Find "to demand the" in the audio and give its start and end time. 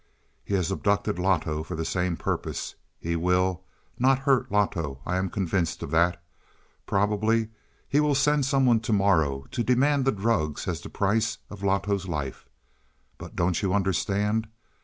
9.51-10.11